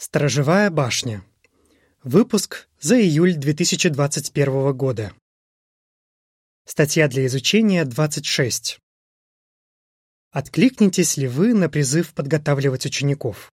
[0.00, 1.24] Сторожевая башня.
[2.04, 5.12] Выпуск за июль 2021 года.
[6.64, 8.78] Статья для изучения 26.
[10.30, 13.50] Откликнитесь ли вы на призыв подготавливать учеников?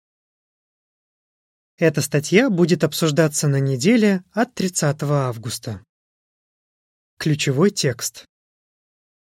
[1.77, 5.83] Эта статья будет обсуждаться на неделе от 30 августа.
[7.19, 8.27] Ключевой текст.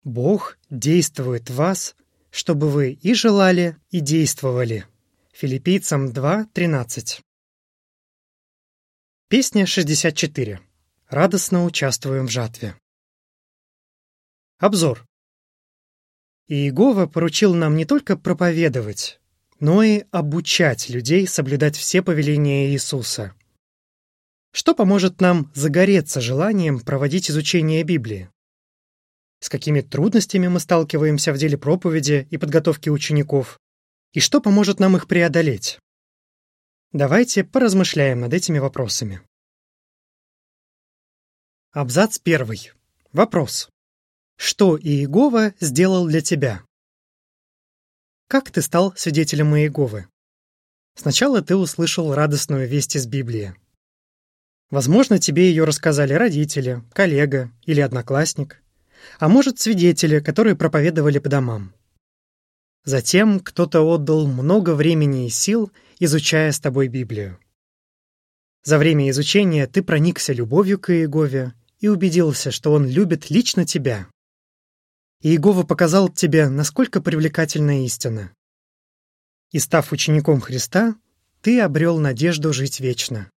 [0.04, 1.96] Бог действует в вас,
[2.28, 4.86] чтобы вы и желали, и действовали.
[5.40, 7.20] Филиппийцам 2.13.
[9.28, 10.60] Песня 64.
[11.08, 12.74] Радостно участвуем в жатве.
[14.58, 15.06] Обзор.
[16.48, 19.20] Иегова поручил нам не только проповедовать,
[19.60, 23.32] но и обучать людей соблюдать все повеления Иисуса.
[24.52, 28.28] Что поможет нам загореться желанием проводить изучение Библии?
[29.38, 33.60] С какими трудностями мы сталкиваемся в деле проповеди и подготовки учеников?
[34.12, 35.78] И что поможет нам их преодолеть?
[36.92, 39.20] Давайте поразмышляем над этими вопросами.
[41.72, 42.72] Абзац первый.
[43.12, 43.68] Вопрос.
[44.36, 46.62] Что Иегова сделал для тебя?
[48.26, 50.06] Как ты стал свидетелем Иеговы?
[50.94, 53.54] Сначала ты услышал радостную весть из Библии.
[54.70, 58.62] Возможно, тебе ее рассказали родители, коллега или одноклассник,
[59.18, 61.74] а может, свидетели, которые проповедовали по домам.
[62.84, 67.38] Затем кто-то отдал много времени и сил, изучая с тобой Библию.
[68.64, 74.08] За время изучения ты проникся любовью к Иегове и убедился, что он любит лично тебя.
[75.20, 78.32] Иегова показал тебе, насколько привлекательна истина.
[79.50, 80.94] И став учеником Христа,
[81.40, 83.30] ты обрел надежду жить вечно.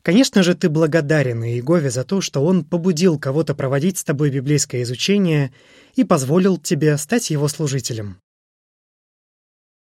[0.00, 4.82] Конечно же, ты благодарен Иегове за то, что он побудил кого-то проводить с тобой библейское
[4.82, 5.52] изучение
[5.94, 8.18] и позволил тебе стать его служителем.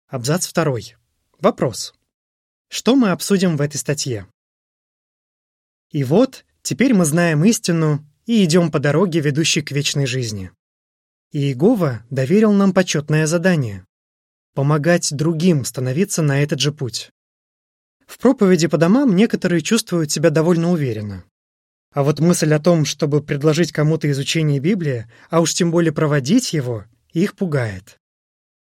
[0.09, 0.95] Абзац второй.
[1.41, 1.93] Вопрос.
[2.69, 4.27] Что мы обсудим в этой статье?
[5.91, 10.50] И вот, теперь мы знаем истину и идем по дороге, ведущей к вечной жизни.
[11.33, 13.84] Иегова доверил нам почетное задание—
[14.55, 17.11] помогать другим становиться на этот же путь.
[18.06, 21.25] В проповеди по домам некоторые чувствуют себя довольно уверенно.
[21.93, 26.53] А вот мысль о том, чтобы предложить кому-то изучение Библии, а уж тем более проводить
[26.53, 27.99] его, их пугает.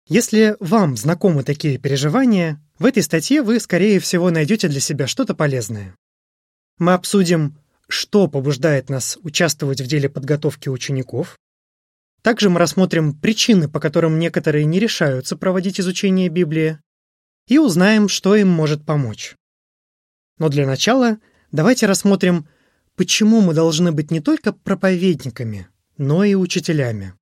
[0.09, 5.35] Если вам знакомы такие переживания, в этой статье вы, скорее всего, найдете для себя что-то
[5.35, 5.97] полезное.
[6.79, 7.59] Мы обсудим,
[7.89, 11.37] что побуждает нас участвовать в деле подготовки учеников.
[12.23, 16.79] Также мы рассмотрим причины, по которым некоторые не решаются проводить изучение Библии,
[17.47, 19.37] и узнаем, что им может помочь.
[20.39, 21.19] Но для начала
[21.53, 22.49] давайте рассмотрим,
[22.95, 27.15] почему мы должны быть не только проповедниками, но и учителями.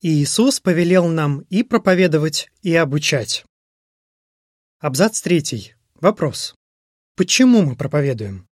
[0.00, 3.44] Иисус повелел нам и проповедовать, и обучать.
[4.78, 5.74] Абзац третий.
[5.94, 6.54] Вопрос.
[7.16, 8.46] Почему мы проповедуем?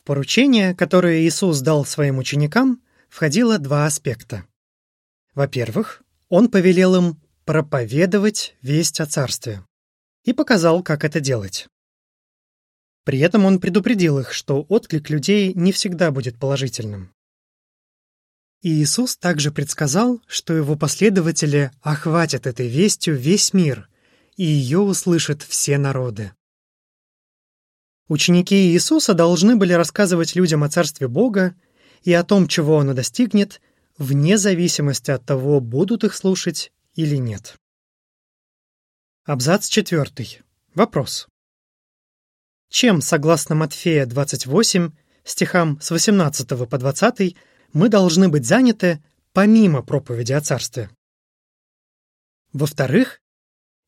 [0.00, 4.46] В поручение, которое Иисус дал своим ученикам, входило два аспекта.
[5.34, 9.64] Во-первых, Он повелел им проповедовать весть о Царстве
[10.24, 11.68] и показал, как это делать.
[13.04, 17.12] При этом Он предупредил их, что отклик людей не всегда будет положительным.
[18.62, 23.88] И Иисус также предсказал, что его последователи охватят этой вестью весь мир,
[24.36, 26.32] и ее услышат все народы.
[28.08, 31.54] Ученики Иисуса должны были рассказывать людям о Царстве Бога
[32.02, 33.60] и о том, чего оно достигнет,
[33.96, 37.56] вне зависимости от того, будут их слушать или нет.
[39.24, 40.42] Абзац 4.
[40.74, 41.28] Вопрос.
[42.68, 44.92] Чем, согласно Матфея 28,
[45.24, 47.36] стихам с 18 по 20,
[47.72, 49.02] мы должны быть заняты
[49.32, 50.90] помимо проповеди о Царстве.
[52.52, 53.20] Во-вторых,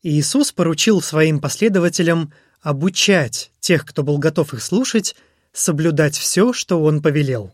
[0.02, 5.16] Иисус поручил своим последователям обучать тех, кто был готов их слушать,
[5.52, 7.52] соблюдать все, что Он повелел.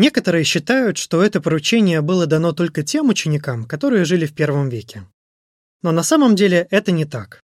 [0.00, 5.06] Некоторые считают, что это поручение было дано только тем ученикам, которые жили в первом веке.
[5.82, 7.42] Но на самом деле это не так.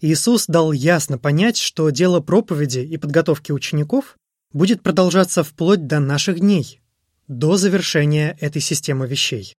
[0.00, 4.16] Иисус дал ясно понять, что дело проповеди и подготовки учеников
[4.54, 6.80] будет продолжаться вплоть до наших дней,
[7.28, 9.54] до завершения этой системы вещей.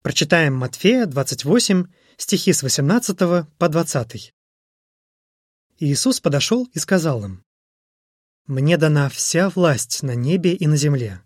[0.00, 3.18] Прочитаем Матфея 28, стихи с 18
[3.58, 4.32] по 20.
[5.80, 7.44] Иисус подошел и сказал им,
[8.46, 11.22] «Мне дана вся власть на небе и на земле,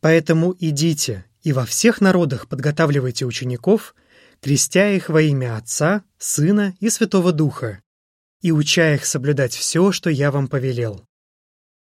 [0.00, 3.94] поэтому идите и во всех народах подготавливайте учеников,
[4.40, 7.82] крестя их во имя Отца, Сына и Святого Духа,
[8.40, 11.08] и уча их соблюдать все, что я вам повелел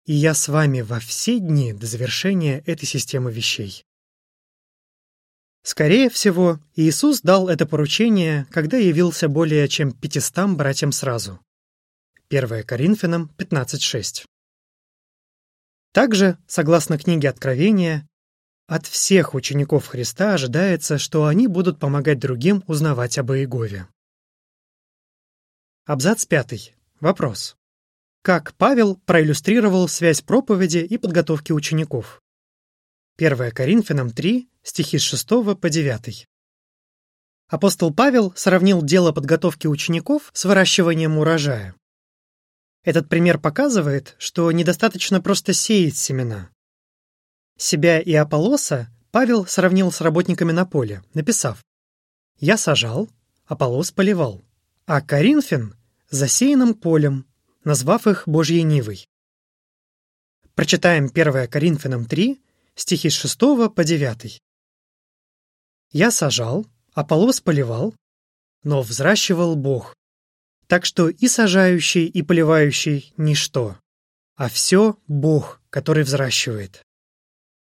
[0.09, 3.85] и я с вами во все дни до завершения этой системы вещей.
[5.63, 11.41] Скорее всего, Иисус дал это поручение, когда явился более чем пятистам братьям сразу.
[12.31, 14.25] 1 Коринфянам 15.6.
[15.99, 18.07] Также, согласно книге Откровения,
[18.69, 23.89] от всех учеников Христа ожидается, что они будут помогать другим узнавать об Иегове.
[25.87, 26.73] Абзац 5.
[27.01, 27.57] Вопрос.
[28.23, 32.23] Как Павел проиллюстрировал связь проповеди и подготовки учеников?
[33.17, 35.29] 1 Коринфянам 3, стихи с 6
[35.61, 36.29] по 9.
[37.49, 41.75] Апостол Павел сравнил дело подготовки учеников с выращиванием урожая.
[42.89, 46.49] Этот пример показывает, что недостаточно просто сеять семена.
[47.59, 51.63] Себя и Аполлоса Павел сравнил с работниками на поле, написав
[52.39, 53.11] «Я сажал,
[53.45, 54.43] Аполлос поливал,
[54.87, 55.77] а Коринфян—
[56.09, 57.27] засеянным полем,
[57.63, 59.07] назвав их Божьей Нивой».
[60.55, 62.41] Прочитаем 1 Коринфянам 3,
[62.75, 63.39] стихи с 6
[63.69, 64.41] по 9.
[65.93, 67.95] «Я сажал, Аполлос поливал,
[68.63, 69.98] но взращивал Бог.
[70.69, 73.79] Так что и сажающий, и поливающий— ничто,
[74.37, 76.83] а все— Бог, который взращивает.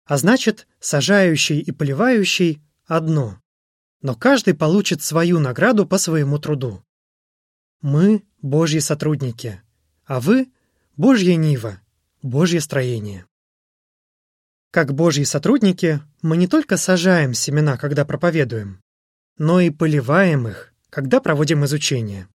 [0.06, 3.42] А значит, сажающий и поливающий— одно.
[4.02, 6.82] Но каждый получит свою награду по своему труду.
[7.82, 9.62] Мы— Божьи сотрудники,
[10.06, 10.50] а вы—
[10.96, 11.82] Божья Нива,
[12.22, 13.26] Божье строение.
[14.72, 18.82] Как Божьи сотрудники, мы не только сажаем семена, когда проповедуем,
[19.38, 22.30] но и поливаем их, когда проводим изучение.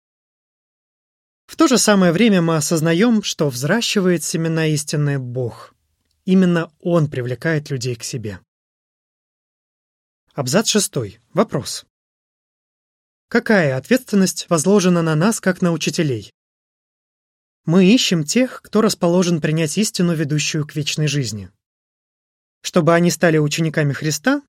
[1.46, 5.74] В то же самое время мы осознаем, что взращивает семена истинный Бог.
[6.24, 8.40] Именно Он привлекает людей к себе.
[10.32, 11.20] Абзац шестой.
[11.32, 11.86] Вопрос.
[13.28, 16.32] Какая ответственность возложена на нас, как на учителей?
[17.66, 21.50] Мы ищем тех, кто расположен принять истину, ведущую к вечной жизни.
[22.62, 24.42] Чтобы они стали учениками Христа,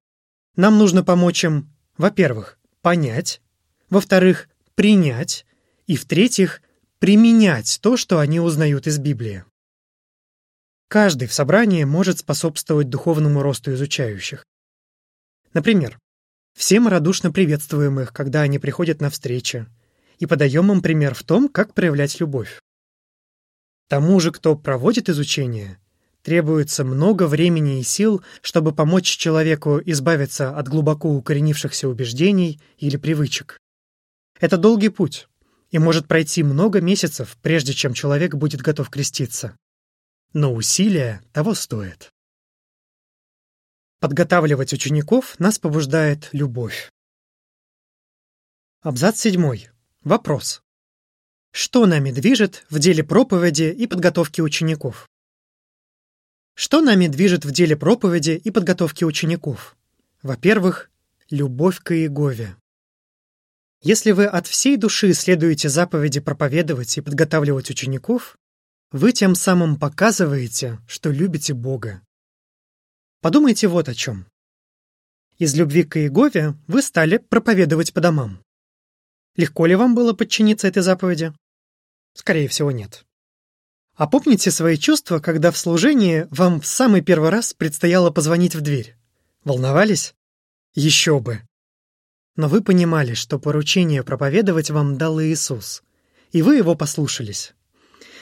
[0.56, 3.42] нам нужно помочь им, во-первых, понять,
[3.90, 5.46] во-вторых, принять,
[5.86, 6.62] и, в-третьих,
[7.00, 9.44] применять то, что они узнают из Библии.
[10.88, 14.46] Каждый в собрании может способствовать духовному росту изучающих.
[15.54, 16.00] Например,
[16.56, 19.66] все мы радушно приветствуем их, когда они приходят на встречи,
[20.20, 22.62] и подаем им пример в том, как проявлять любовь.
[23.90, 25.80] Тому же, кто проводит изучение,
[26.22, 33.60] требуется много времени и сил, чтобы помочь человеку избавиться от глубоко укоренившихся убеждений или привычек.
[34.40, 35.28] Это долгий путь,
[35.76, 39.56] и может пройти много месяцев, прежде чем человек будет готов креститься
[40.36, 42.12] но усилия того стоят.
[44.02, 46.92] Подготавливать учеников нас побуждает любовь.
[48.82, 49.70] Абзац 7.
[50.04, 50.62] Вопрос.
[51.52, 55.08] Что нами движет в деле проповеди и подготовки учеников?
[56.54, 59.78] Что нами движет в деле проповеди и подготовки учеников?
[60.22, 60.92] Во-первых,
[61.30, 62.58] любовь к Иегове.
[63.86, 68.36] Если вы от всей души следуете заповеди проповедовать и подготавливать учеников,
[68.92, 72.02] вы тем самым показываете, что любите Бога.
[73.22, 74.26] Подумайте вот о чем.
[75.38, 78.44] Из любви к Иегове вы стали проповедовать по домам.
[79.36, 81.32] Легко ли вам было подчиниться этой заповеди?
[82.16, 83.06] Скорее всего, нет.
[83.94, 88.62] А помните свои чувства, когда в служении вам в самый первый раз предстояло позвонить в
[88.62, 88.96] дверь?
[89.44, 90.16] Волновались?
[90.74, 91.44] Еще бы!
[92.36, 95.84] Но вы понимали, что поручение проповедовать вам дал Иисус,
[96.32, 97.54] и вы его послушались.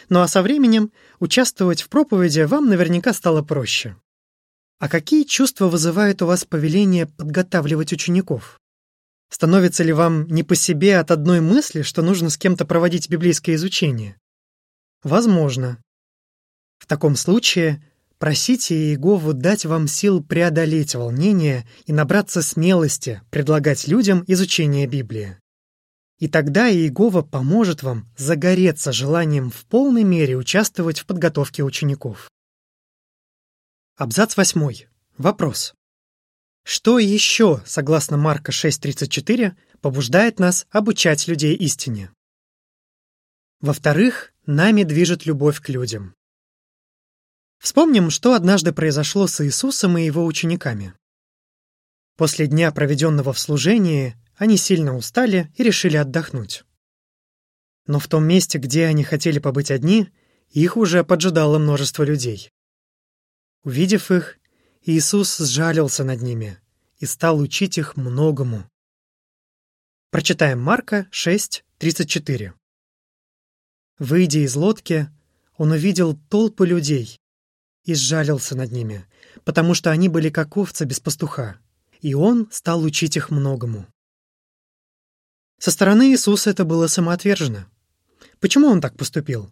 [0.09, 3.95] Ну а со временем участвовать в проповеди вам наверняка стало проще.
[4.79, 8.59] А какие чувства вызывает у вас повеление подготавливать учеников?
[9.29, 13.55] Становится ли вам не по себе от одной мысли, что нужно с кем-то проводить библейское
[13.55, 14.17] изучение?
[15.01, 15.81] Возможно.
[16.77, 17.81] В таком случае
[18.23, 25.37] просите Иегову дать вам сил преодолеть волнение и набраться смелости предлагать людям изучение Библии.
[26.19, 32.29] И тогда Иегова поможет вам загореться желанием в полной мере участвовать в подготовке учеников.
[33.97, 34.87] Абзац 8.
[35.17, 35.73] Вопрос.
[36.63, 39.51] Что еще, согласно Марка 6.34,
[39.81, 42.09] побуждает нас обучать людей истине?
[43.59, 46.15] Во-вторых, нами движет любовь к людям.
[47.63, 50.93] Вспомним, что однажды произошло с Иисусом и его учениками.
[52.17, 56.65] После дня, проведенного в служении, они сильно устали и решили отдохнуть.
[57.87, 60.09] Но в том месте, где они хотели побыть одни,
[60.49, 62.51] их уже поджидало множество людей.
[63.63, 64.39] Увидев их,
[64.81, 66.59] Иисус сжалился над ними
[66.97, 68.69] и стал учить их многому.
[70.09, 72.51] Прочитаем Марка 6:34.
[73.99, 75.07] Выйдя из лодки,
[75.55, 77.21] он увидел толпы людей
[77.83, 79.05] и сжалился над ними,
[79.43, 81.57] потому что они были как овцы без пастуха,
[82.01, 83.87] и он стал учить их многому.
[85.59, 87.67] Со стороны Иисуса это было самоотверженно.
[88.39, 89.49] Почему он так поступил?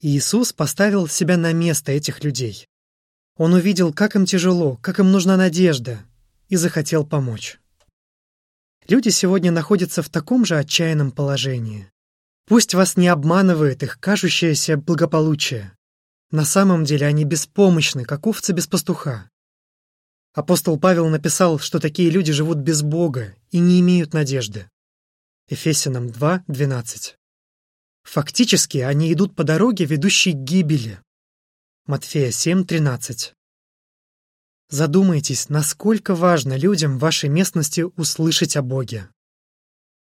[0.00, 2.68] Иисус поставил себя на место этих людей.
[3.36, 6.00] Он увидел, как им тяжело, как им нужна надежда,
[6.48, 7.58] и захотел помочь.
[8.88, 11.90] Люди сегодня находятся в таком же отчаянном положении.
[12.46, 15.75] Пусть вас не обманывает их кажущееся благополучие.
[16.36, 19.30] На самом деле они беспомощны, как овцы без пастуха.
[20.34, 24.68] Апостол Павел написал, что такие люди живут без Бога и не имеют надежды.
[25.48, 27.14] Ефесянам 2.12.
[28.02, 31.00] Фактически они идут по дороге, ведущей к гибели.
[31.86, 33.32] Матфея 7.13.
[34.68, 39.08] Задумайтесь, насколько важно людям в вашей местности услышать о Боге.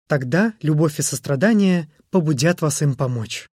[0.08, 3.51] Тогда любовь и сострадание побудят вас им помочь.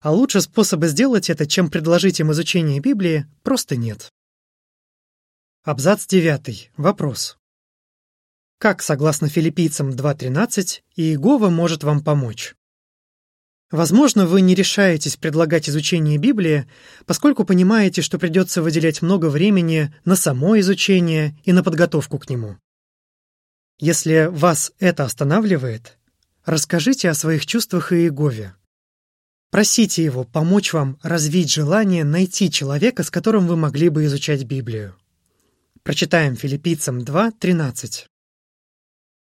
[0.00, 4.10] А лучше способа сделать это, чем предложить им изучение Библии, просто нет.
[5.64, 6.70] Абзац 9.
[6.76, 7.36] Вопрос.
[8.58, 12.54] Как, согласно филиппийцам 2.13, Иегова может вам помочь?
[13.70, 16.66] Возможно, вы не решаетесь предлагать изучение Библии,
[17.04, 22.56] поскольку понимаете, что придется выделять много времени на само изучение и на подготовку к нему.
[23.78, 25.98] Если вас это останавливает,
[26.46, 28.54] расскажите о своих чувствах Иегове.
[29.50, 34.94] Просите его помочь вам развить желание найти человека, с которым вы могли бы изучать Библию.
[35.82, 38.06] Прочитаем филиппийцам 2.13.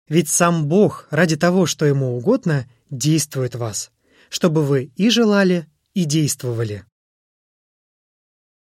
[0.08, 3.92] «Ведь сам Бог ради того, что Ему угодно, действует в вас,
[4.30, 5.66] чтобы вы и желали,
[5.96, 6.86] и действовали».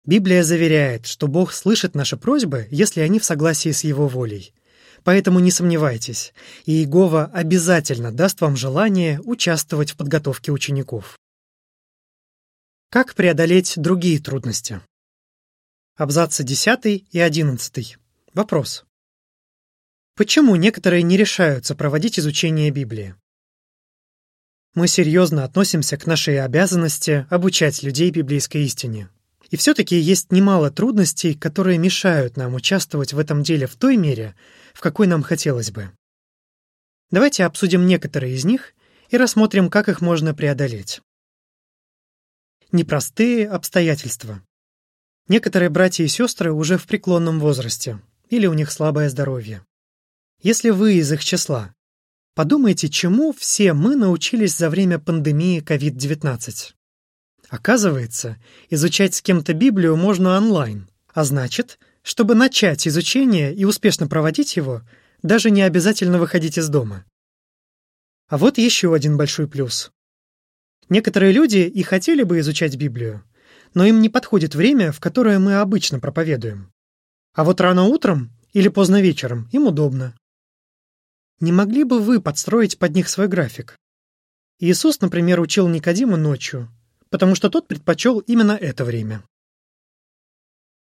[0.06, 4.54] Библия заверяет, что Бог слышит наши просьбы, если они в согласии с Его волей.
[5.02, 6.32] Поэтому не сомневайтесь,
[6.66, 11.19] Иегова обязательно даст вам желание участвовать в подготовке учеников.
[12.92, 14.80] Как преодолеть другие трудности?
[15.94, 17.96] Абзацы 10 и 11.
[18.34, 18.84] Вопрос.
[20.16, 23.14] Почему некоторые не решаются проводить изучение Библии?
[24.74, 29.08] Мы серьезно относимся к нашей обязанности обучать людей библейской истине.
[29.50, 34.34] И все-таки есть немало трудностей, которые мешают нам участвовать в этом деле в той мере,
[34.74, 35.92] в какой нам хотелось бы.
[37.12, 38.74] Давайте обсудим некоторые из них
[39.10, 41.02] и рассмотрим, как их можно преодолеть.
[42.72, 44.42] Непростые обстоятельства.
[45.26, 49.64] Некоторые братья и сестры уже в преклонном возрасте, или у них слабое здоровье.
[50.40, 51.74] Если вы из их числа,
[52.36, 56.74] подумайте, чему все мы научились за время пандемии COVID-19.
[57.48, 58.36] Оказывается,
[58.68, 64.82] изучать с кем-то Библию можно онлайн, а значит, чтобы начать изучение и успешно проводить его,
[65.22, 67.04] даже не обязательно выходить из дома.
[68.28, 69.90] А вот еще один большой плюс.
[70.90, 73.22] Некоторые люди и хотели бы изучать Библию,
[73.74, 76.72] но им не подходит время, в которое мы обычно проповедуем.
[77.32, 80.16] А вот рано утром или поздно вечером им удобно.
[81.38, 83.76] Не могли бы вы подстроить под них свой график?
[84.58, 86.68] Иисус, например, учил Никодима ночью,
[87.08, 89.22] потому что тот предпочел именно это время.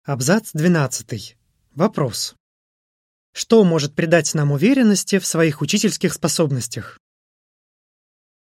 [0.02, 1.36] Абзац 12.
[1.76, 2.34] Вопрос.
[3.32, 6.98] Что может придать нам уверенности в своих учительских способностях?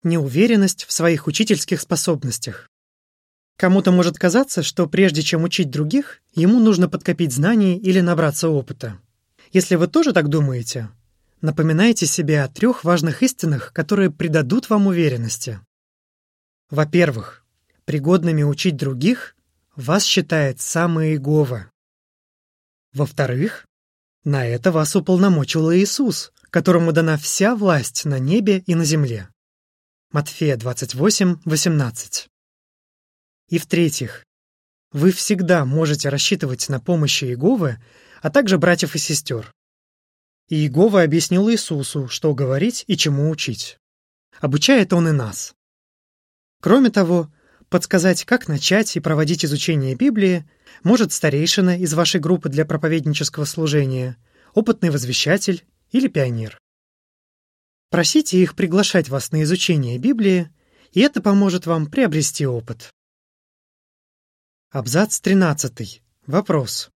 [0.06, 2.70] Неуверенность в своих учительских способностях.
[3.58, 9.00] Кому-то может казаться, что прежде чем учить других, ему нужно подкопить знаний или набраться опыта.
[9.52, 10.90] Если вы тоже так думаете,
[11.40, 15.58] напоминайте себе о трех важных истинах, которые придадут вам уверенности.
[16.70, 17.44] Во-первых,
[17.84, 19.34] пригодными учить других
[19.74, 21.68] вас считает сам Иегова.
[22.92, 23.66] Во-вторых,
[24.22, 29.30] на это вас уполномочил Иисус, которому дана вся власть на небе и на земле.
[30.12, 32.28] Матфея 28, 18.
[33.48, 34.24] И в-третьих,
[34.92, 37.82] вы всегда можете рассчитывать на помощь Иеговы,
[38.22, 39.52] а также братьев и сестер.
[40.48, 43.78] Иегова объяснил Иисусу, что говорить и чему учить.
[44.40, 45.54] Обучает он и нас.
[46.62, 47.32] Кроме того,
[47.68, 50.48] подсказать, как начать и проводить изучение Библии,
[50.84, 54.16] может старейшина из вашей группы для проповеднического служения,
[54.54, 56.60] опытный возвещатель или пионер.
[57.96, 60.50] Просите их приглашать вас на изучение Библии,
[60.92, 62.90] и это поможет вам приобрести опыт.
[64.70, 66.02] Абзац 13.
[66.26, 66.90] Вопрос.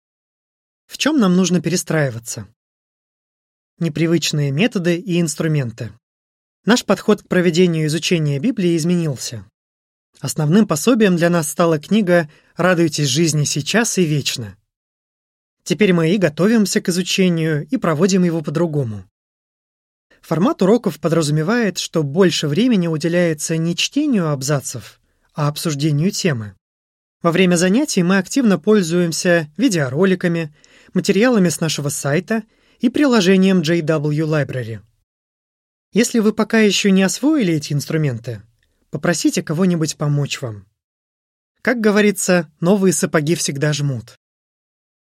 [0.87, 2.49] В чем нам нужно перестраиваться?
[3.79, 5.93] Непривычные методы и инструменты.
[6.65, 9.49] Наш подход к проведению изучения Библии изменился.
[10.19, 14.57] Основным пособием для нас стала книга «Радуйтесь жизни сейчас и вечно».
[15.63, 19.09] Теперь мы и готовимся к изучению, и проводим его по-другому.
[20.23, 25.01] Формат уроков подразумевает, что больше времени уделяется не чтению абзацев,
[25.35, 26.55] а обсуждению темы.
[27.23, 30.55] Во время занятий мы активно пользуемся видеороликами,
[30.95, 32.45] материалами с нашего сайта
[32.81, 34.81] и приложением JW Library.
[35.93, 38.43] Если вы пока еще не освоили эти инструменты,
[38.91, 40.67] попросите кого-нибудь помочь вам.
[41.63, 44.17] Как говорится, новые сапоги всегда жмут.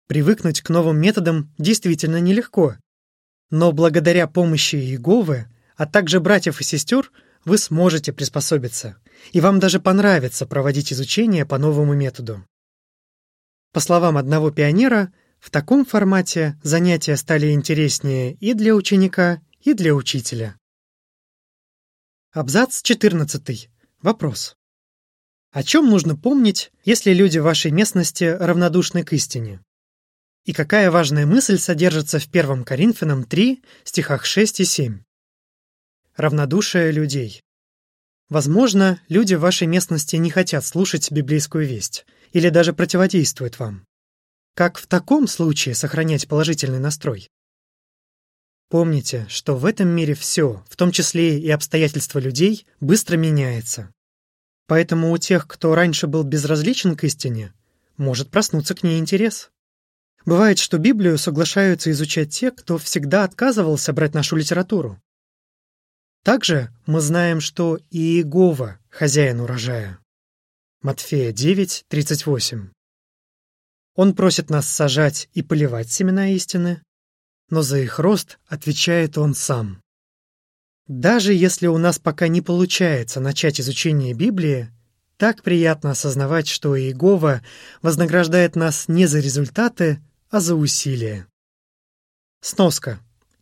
[0.08, 2.78] Привыкнуть к новым методам действительно нелегко.
[3.50, 7.12] Но благодаря помощи Иеговы, а также братьев и сестер,
[7.46, 8.98] вы сможете приспособиться,
[9.32, 12.46] и вам даже понравится проводить изучение по новому методу.
[13.72, 19.94] По словам одного пионера, в таком формате занятия стали интереснее и для ученика, и для
[19.94, 20.58] учителя.
[22.34, 23.70] Абзац 14.
[24.02, 24.58] Вопрос.
[25.52, 29.62] О чем нужно помнить, если люди вашей местности равнодушны к истине?
[30.48, 35.02] И какая важная мысль содержится в 1 Коринфянам 3, стихах 6 и 7?
[36.16, 37.44] Равнодушие людей.
[38.30, 43.86] Возможно, люди в вашей местности не хотят слушать библейскую весть или даже противодействуют вам.
[44.56, 47.28] Как в таком случае сохранять положительный настрой?
[48.70, 53.92] Помните, что в этом мире все, в том числе и обстоятельства людей, быстро меняется.
[54.66, 57.52] Поэтому у тех, кто раньше был безразличен к истине,
[57.98, 59.52] может проснуться к ней интерес.
[60.28, 65.02] Бывает, что Библию соглашаются изучать те, кто всегда отказывался брать нашу литературу.
[66.22, 70.00] Также мы знаем, что Иегова– хозяин урожая.
[70.82, 72.72] Матфея 9, 38.
[73.96, 76.84] Он просит нас сажать и поливать семена истины,
[77.50, 79.82] но за их рост отвечает он сам.
[80.88, 84.74] Даже если у нас пока не получается начать изучение Библии,
[85.16, 87.42] так приятно осознавать, что Иегова
[87.82, 91.28] вознаграждает нас не за результаты, а за усилия.
[92.42, 93.00] Сноска.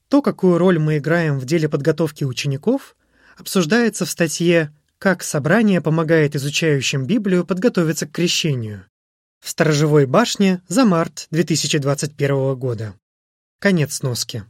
[0.08, 2.96] То, какую роль мы играем в деле подготовки учеников,
[3.38, 8.86] обсуждается в статье «Как собрание помогает изучающим Библию подготовиться к крещению»
[9.40, 13.00] в Сторожевой башне за март 2021 года.
[13.60, 14.44] Конец сноски.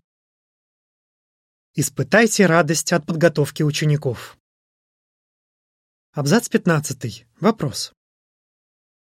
[1.73, 4.37] Испытайте радость от подготовки учеников.
[6.13, 7.25] Абзац 15.
[7.41, 7.91] Вопрос.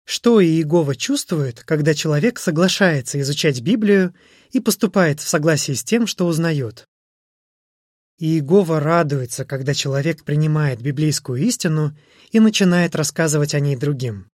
[0.05, 4.13] Что Иегова чувствует, когда человек соглашается изучать Библию
[4.51, 6.87] и поступает в согласии с тем, что узнает?
[8.19, 11.97] Иегова радуется, когда человек принимает библейскую истину
[12.31, 14.29] и начинает рассказывать о ней другим.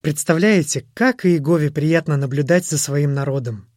[0.00, 3.68] Представляете, как Иегове приятно наблюдать за своим народом.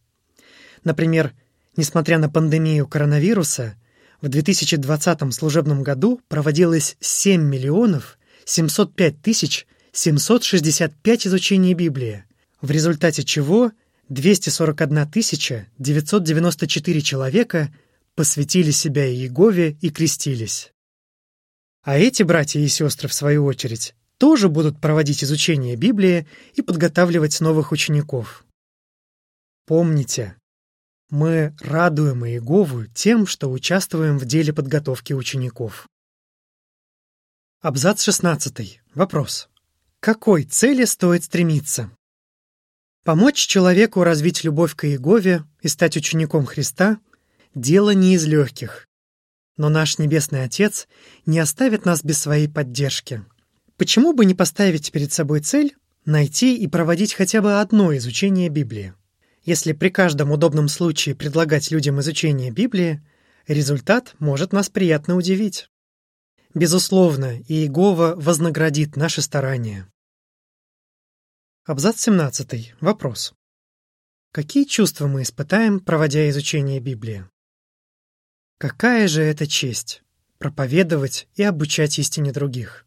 [0.82, 1.34] Например,
[1.76, 3.74] несмотря на пандемию коронавируса,
[4.22, 12.24] в 2020 служебном году проводилось 7 миллионов 705 тысяч 765 изучений Библии,
[12.60, 13.70] в результате чего
[14.08, 17.72] 241 тысяча 994 человека
[18.16, 20.72] посвятили себя Иегове и крестились.
[21.82, 27.40] А эти братья и сестры, в свою очередь, тоже будут проводить изучение Библии и подготавливать
[27.40, 28.44] новых учеников.
[29.64, 30.36] Помните,
[31.08, 35.86] мы радуем Иегову тем, что участвуем в деле подготовки учеников.
[37.60, 38.80] Абзац 16.
[38.94, 39.48] Вопрос.
[40.04, 41.90] Какой цели стоит стремиться?
[43.04, 46.98] Помочь человеку развить любовь к Иегове и стать учеником Христа–
[47.54, 48.86] дело не из легких.
[49.56, 50.88] Но наш Небесный Отец
[51.24, 53.24] не оставит нас без своей поддержки.
[53.78, 58.92] Почему бы не поставить перед собой цель найти и проводить хотя бы одно изучение Библии?
[59.42, 63.02] Если при каждом удобном случае предлагать людям изучение Библии,
[63.48, 65.70] результат может нас приятно удивить.
[66.52, 69.88] Безусловно, Иегова вознаградит наши старания.
[71.66, 72.74] Абзац 17.
[72.82, 73.32] Вопрос.
[74.32, 77.24] Какие чувства мы испытаем, проводя изучение Библии?
[78.58, 80.02] Какая же это честь–
[80.38, 82.86] проповедовать и обучать истине других?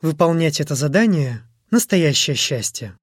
[0.00, 2.96] Выполнять это задание– настоящее счастье.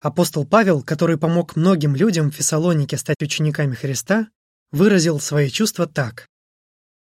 [0.00, 4.30] Апостол Павел, который помог многим людям в Фессалонике стать учениками Христа,
[4.70, 6.26] выразил свои чувства так.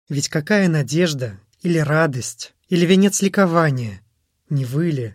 [0.08, 4.02] «Ведь какая надежда, или радость, или венец ликования,
[4.48, 5.14] не вы ли,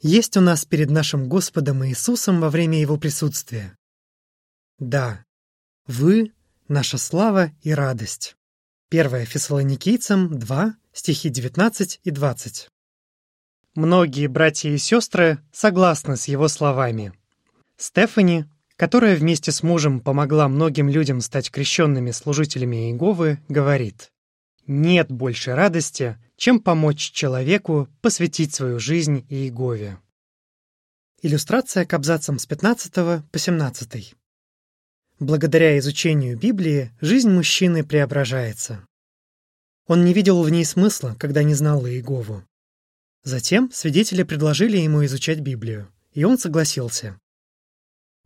[0.00, 3.76] есть у нас перед нашим Господом Иисусом во время Его присутствия?
[4.78, 5.24] Да,
[5.86, 6.32] вы—
[6.68, 8.36] наша слава и радость».
[8.90, 12.68] 1 Фессалоникийцам 2, стихи 19 и 20.
[13.74, 17.12] Многие братья и сестры согласны с его словами.
[17.76, 24.10] Стефани, которая вместе с мужем помогла многим людям стать крещенными служителями Иеговы, говорит,
[24.66, 29.98] «Нет больше радости, чем помочь человеку посвятить свою жизнь Иегове».
[31.20, 32.94] Иллюстрация к абзацам с 15
[33.30, 34.14] по 17.
[35.18, 38.86] Благодаря изучению Библии жизнь мужчины преображается.
[39.88, 42.44] Он не видел в ней смысла, когда не знал Иегову.
[43.24, 47.18] Затем свидетели предложили ему изучать Библию, и он согласился.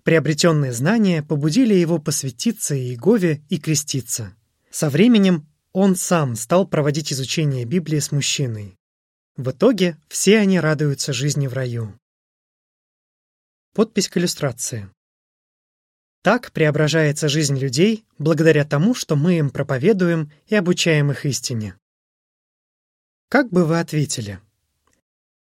[0.02, 4.36] Приобретенные знания побудили его посвятиться Иегове и креститься.
[4.70, 8.76] Со временем он сам стал проводить изучение Библии с мужчиной.
[9.36, 11.98] В итоге все они радуются жизни в раю.
[13.74, 14.90] Подпись к иллюстрации.
[16.22, 21.76] Так преображается жизнь людей благодаря тому, что мы им проповедуем и обучаем их истине.
[23.28, 24.40] Как бы вы ответили?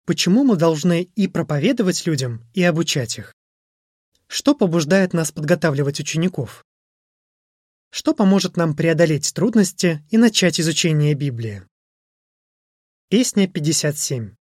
[0.07, 3.35] Почему мы должны и проповедовать людям, и обучать их?
[4.27, 6.65] Что побуждает нас подготавливать учеников?
[7.97, 11.63] Что поможет нам преодолеть трудности и начать изучение Библии?
[13.09, 14.35] Песня 57.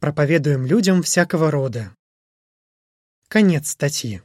[0.00, 1.94] Проповедуем людям всякого рода.
[3.28, 4.20] Конец статьи.